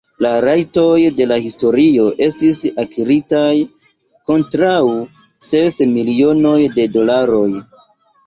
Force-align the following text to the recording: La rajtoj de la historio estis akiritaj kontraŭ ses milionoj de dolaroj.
La 0.25 0.29
rajtoj 0.43 0.93
de 1.17 1.25
la 1.31 1.35
historio 1.41 2.05
estis 2.27 2.61
akiritaj 2.83 3.51
kontraŭ 4.31 4.81
ses 5.49 5.77
milionoj 5.93 6.57
de 6.79 6.87
dolaroj. 6.97 7.47